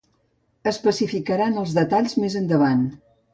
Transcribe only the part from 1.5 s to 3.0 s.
els detalls més endavant.